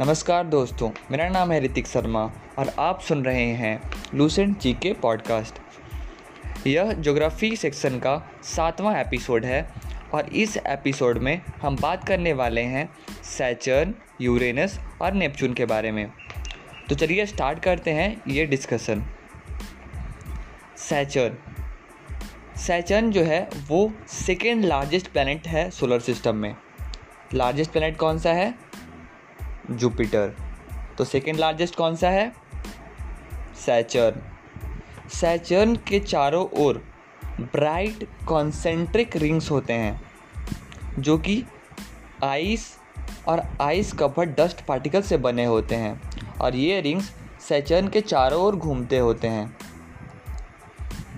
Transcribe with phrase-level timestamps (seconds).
[0.00, 3.82] नमस्कार दोस्तों, मेरा नाम है ऋतिक शर्मा और आप सुन रहे हैं
[4.14, 5.54] लूसेंट जी के पॉडकास्ट।
[6.66, 9.72] यह ज्योग्राफी सेक्शन का सातवां एपिसोड है
[10.14, 12.90] और इस एपिसोड में हम बात करने वाले हैं
[13.24, 16.10] सैचर्न, यूरेनस और नेपचून के बारे में।
[16.88, 19.04] तो चलिए स्टार्ट करते हैं ये डिस्कशन।
[20.76, 21.36] सैचर्न।
[22.56, 26.56] सैचर्न जो है, वो सेकेंड लार्जेस्ट प्लानट है सोलर सिस्टम में।
[27.34, 28.65] लार्जेस्ट प्लानट कौन सा है?
[29.70, 30.36] जुपिटर।
[30.98, 32.32] तो सेकेंड लार्जेस्ट कौन सा है?
[33.66, 34.20] सैचर्न।
[35.08, 36.84] सैचर्न के चारों ओर
[37.40, 40.02] ब्राइट कॉन्सेंट्रिक रिंग्स होते हैं,
[40.98, 41.44] जो कि
[42.24, 42.78] आइस
[43.28, 46.00] और आइस कवर्ड डस्ट पार्टिकल से बने होते हैं,
[46.40, 49.56] और ये रिंग्स सैचर्न के चारों ओर घूमते होते हैं।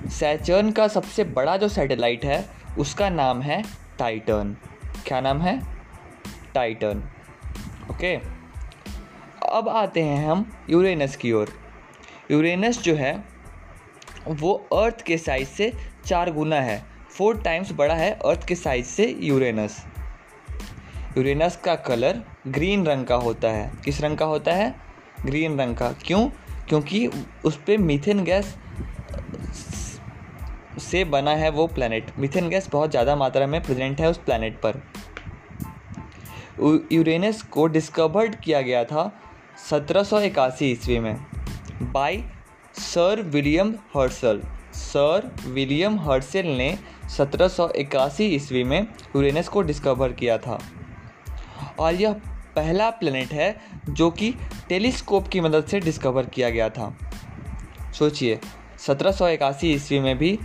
[0.08, 3.64] सैचर्न का सबसे बड़ा जो सैटेलाइट है, उसका नाम है
[3.98, 4.56] टाइटन।
[5.06, 5.62] क्या नाम है?
[6.54, 7.02] टाइटन।
[7.90, 8.14] ओके
[9.48, 11.52] अब आते हैं हम यूरेनस की ओर.
[12.30, 13.24] यूरेनस जो है,
[14.28, 15.72] वो अर्थ के साइज़ से
[16.06, 16.82] चार गुना है.
[17.10, 19.84] फोर टाइम्स बड़ा है अर्थ के साइज़ से यूरेनस
[21.16, 23.70] यूरेनस का कलर ग्रीन रंग का होता है.
[23.84, 24.74] किस रंग का होता है?
[25.26, 25.92] ग्रीन रंग का.
[25.92, 26.28] क्यों?
[26.68, 27.06] क्योंकि
[27.44, 28.56] उस पर मीथेन गैस
[30.80, 34.60] से बना है वो प्लानट मीथेन गैस बहुत ज़्यादा मात्रा में प्रेजेंट है उस प्लानट
[34.60, 34.82] पर.
[36.92, 39.20] यूरेनस को डिस्कवर्ड किया गया था
[39.70, 41.16] सत्रह सौ इक्यासी ईस्वी में
[41.82, 42.24] by
[42.74, 44.42] Sir William Herschel
[44.74, 46.78] Sir William Herschel ने
[47.16, 48.86] सत्रह सौ इक्यासी ईस्वी में
[49.16, 50.62] यूरेनस को डिस्कवर किया था।
[51.78, 52.12] और यह
[52.56, 54.34] पहला प्लेनेट है जो कि
[54.68, 56.98] टेलीस्कोप की मदद से डिस्कवर किया गया था।
[57.98, 58.40] सोचिए,
[58.78, 60.38] सत्रह सौ इक्यासी ईस्वी में भी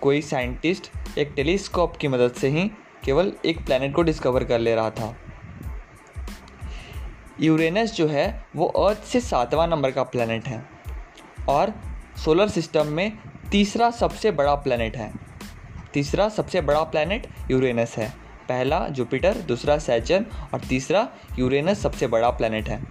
[0.00, 2.70] कोई साइंटिस्ट एक टेलीस्कोप की मदद से ही
[3.04, 5.16] केवल एक प्लैनेट को डिस्कवर कर ले रहा था।
[7.40, 10.66] यूरेनस जो है, वो अर्थ से सातवां नंबर का प्लैनेट है।
[11.48, 11.72] और
[12.24, 13.18] सोलर सिस्टम में
[13.50, 15.12] तीसरा सबसे बड़ा प्लैनेट है।
[15.94, 18.10] तीसरा सबसे बड़ा प्लैनेट यूरेनस है।
[18.48, 21.08] पहला जुपिटर दूसरा सैचन और तीसरा
[21.38, 22.82] यूरेनस सबसे बड़ा प्लैनेट है।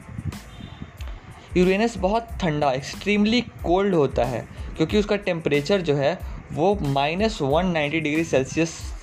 [1.58, 6.20] यूरेनस बहुत ठंडा एक्सट्रीमली कोल्ड होता है, क्योंकि उसका टेम्परेचर जो है,
[6.52, 8.99] वो minus one ninety degree Celsius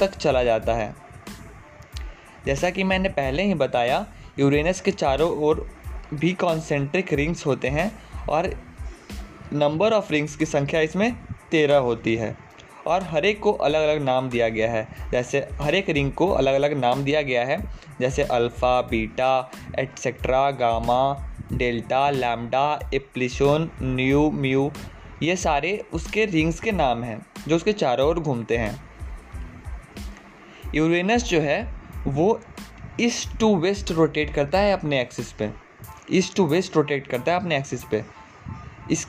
[0.00, 0.94] तक चला जाता है।
[2.46, 4.06] जैसा कि मैंने पहले ही बताया,
[4.38, 5.70] यूरेनस के चारों ओर
[6.14, 8.62] भी कॉन्सेंट्रिक रिंग्स होते हैं और
[9.52, 11.16] नंबर ऑफ़ रिंग्स की संख्या इसमें
[11.50, 12.36] तेरह होती है।
[12.86, 16.28] और हर एक को अलग अलग नाम दिया गया है। जैसे हर एक रिंग को
[16.28, 17.64] अलग अलग नाम दिया गया है।
[18.00, 24.72] जैसे alpha beta etcetera gamma delta lambda epsilon nu mu
[25.22, 28.89] ये सारे उसके रिंग्स के नाम हैं, जो उसके चारों ओर घूमते हैं।
[30.74, 31.74] यूरेनस जो है,
[32.06, 32.40] वो
[33.00, 35.50] ईस्ट टू वेस्ट रोटेट करता है अपने एक्सिस पे।
[36.12, 38.04] ईस्ट टू वेस्ट रोटेट करता है अपने एक्सिस पे।
[38.90, 39.06] इस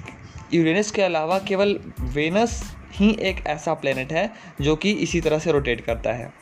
[0.53, 5.51] यूरेनस के अलावा केवल वेनस ही एक ऐसा प्लेनेट है, जो कि इसी तरह से
[5.51, 6.33] रोटेट करता है।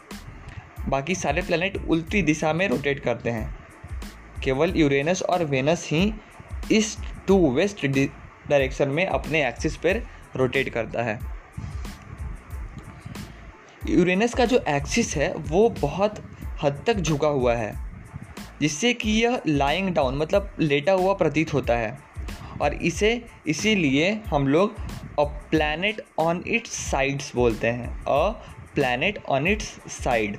[0.87, 3.57] बाकी सारे प्लेनेट उल्टी दिशा में रोटेट करते हैं।
[4.43, 6.13] केवल यूरेनस और वेनस ही
[6.71, 7.87] ईस्ट टू वेस्ट
[8.49, 11.38] डायरेक्शन में अपने एक्सिस पर रोटेट करता है।
[13.89, 16.15] यूरेनस का जो एक्सिस है, वो बहुत
[16.63, 17.73] हद तक झुका हुआ है,
[18.61, 21.99] जिससे कि यह लाइंग डाउन मतलब लेटा हुआ प्रतीत होता है।
[22.61, 24.75] और इसे, इसीलिए हम लोग
[25.19, 28.29] a planet on its sides बोलते हैं। A
[28.75, 30.37] planet on its side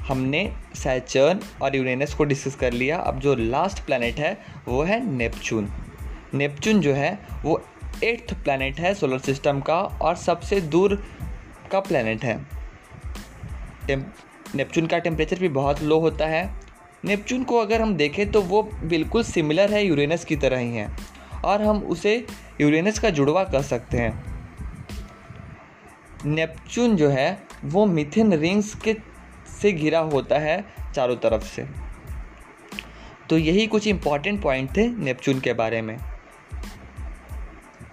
[0.00, 4.38] हमने सैचर्न और यूरेनस को डिस्कस कर लिया। अब जो लास्ट प्लानट है,
[4.68, 5.68] वो है नेपचून
[6.34, 7.62] नेपचून जो है, वो
[8.04, 10.94] एट्थ प्लानट है सोलर सिस्टम का और सबसे दूर
[11.72, 12.46] का प्लानट है।
[14.54, 16.54] नेपचून का टेम्परेचर भी बहुत लो होता है।
[17.04, 20.88] नेपचून को अगर हम देखें तो वो बिल्कुल सिमिलर है यूरेनस की तरह ही है
[21.44, 22.26] और हम उसे
[22.60, 24.24] यूरेनस का जुड़वा कर सकते हैं।
[26.24, 28.96] नेपचून जो है, वो मिथेन रिंग्स के
[29.62, 30.64] से घिरा होता है
[30.94, 31.66] चारों तरफ़ से।
[33.30, 35.96] तो यही कुछ इंपॉर्टेंट पॉइंट थे नेपचून के बारे में।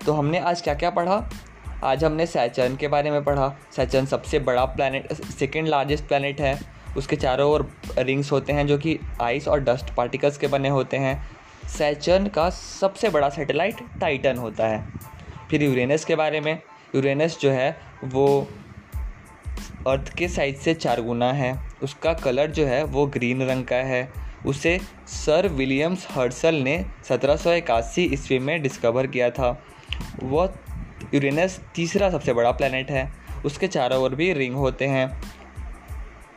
[0.05, 1.29] तो हमने आज क्या क्या पढ़ा?
[1.83, 6.59] आज हमने सैचर्न के बारे में पढ़ा। सैचर्न सबसे बड़ा प्लानट सेकेंड लार्जेस्ट प्लानट है।
[6.97, 10.97] उसके चारों ओर रिंग्स होते हैं जो कि आइस और डस्ट पार्टिकल्स के बने होते
[10.97, 11.29] हैं।
[11.67, 14.87] सैचर्न का सबसे बड़ा सैटेलाइट टाइटन होता है।
[15.49, 16.61] फिर यूरेनस के बारे में।
[16.95, 18.47] यूरेनस जो है, वो
[19.87, 23.75] अर्थ के साइज़ से चार गुना है। उसका कलर जो है, वो ग्रीन रंग का
[23.75, 24.13] है।
[24.45, 29.63] उसे सर विलियम्स हर्सल ने सत्रह सौ इक्यासी ईस्वी में डिस्कवर किया था।
[30.23, 30.53] वह
[31.13, 33.11] यूरेनस तीसरा सबसे बड़ा प्लानट है।
[33.45, 35.23] उसके चारों ओर भी रिंग होते हैं।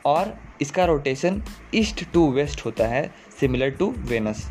[0.05, 1.43] और इसका रोटेशन
[1.75, 4.51] ईस्ट टू वेस्ट होता है सिमिलर टू वेनस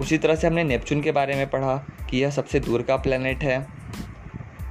[0.00, 1.76] उसी तरह से हमने नेपचून के बारे में पढ़ा
[2.10, 3.66] कि यह सबसे दूर का प्लानट है।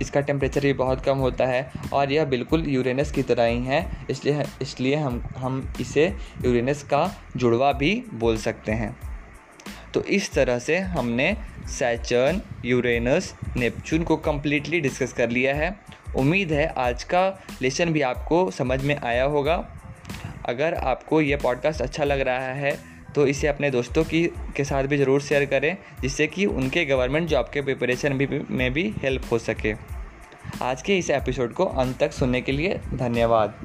[0.02, 4.06] इसका टेम्परेचर भी बहुत कम होता है और यह बिल्कुल यूरेनस की तरह ही है।
[4.10, 9.11] इसलिए इसलिए हम हम इसे यूरेनस का जुड़वा भी बोल सकते हैं।
[9.94, 11.36] तो इस तरह से हमने
[11.70, 15.76] सैचर्न, यूरेनस नेपचून को कम्प्लीटली डिस्कस कर लिया है।
[16.16, 17.28] उम्मीद है आज का
[17.62, 19.56] लेसन भी आपको समझ में आया होगा।
[20.46, 22.78] अगर आपको यह पॉडकास्ट अच्छा लग रहा है
[23.16, 24.24] तो इसे अपने दोस्तों की,
[24.56, 28.72] के साथ भी ज़रूर शेयर करें, जिससे कि उनके गवर्नमेंट जॉब के प्रिपरेशन भी, में
[28.74, 29.74] भी हेल्प हो सके।
[30.62, 33.60] आज के इस एपिसोड को अंत तक सुनने के लिए धन्यवाद।